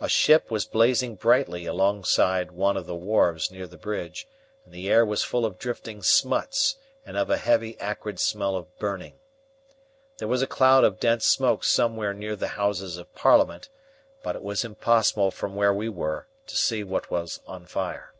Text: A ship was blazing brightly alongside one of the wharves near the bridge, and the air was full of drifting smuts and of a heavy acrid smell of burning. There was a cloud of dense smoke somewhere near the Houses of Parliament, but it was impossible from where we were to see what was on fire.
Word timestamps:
A 0.00 0.08
ship 0.08 0.50
was 0.50 0.64
blazing 0.64 1.14
brightly 1.14 1.66
alongside 1.66 2.52
one 2.52 2.74
of 2.78 2.86
the 2.86 2.94
wharves 2.94 3.50
near 3.50 3.66
the 3.66 3.76
bridge, 3.76 4.26
and 4.64 4.72
the 4.72 4.88
air 4.88 5.04
was 5.04 5.22
full 5.24 5.44
of 5.44 5.58
drifting 5.58 6.02
smuts 6.02 6.76
and 7.04 7.18
of 7.18 7.28
a 7.28 7.36
heavy 7.36 7.78
acrid 7.78 8.18
smell 8.18 8.56
of 8.56 8.74
burning. 8.78 9.18
There 10.16 10.26
was 10.26 10.40
a 10.40 10.46
cloud 10.46 10.84
of 10.84 10.98
dense 10.98 11.26
smoke 11.26 11.64
somewhere 11.64 12.14
near 12.14 12.34
the 12.34 12.56
Houses 12.56 12.96
of 12.96 13.14
Parliament, 13.14 13.68
but 14.22 14.34
it 14.36 14.42
was 14.42 14.64
impossible 14.64 15.30
from 15.30 15.54
where 15.54 15.74
we 15.74 15.90
were 15.90 16.28
to 16.46 16.56
see 16.56 16.82
what 16.82 17.10
was 17.10 17.40
on 17.46 17.66
fire. 17.66 18.14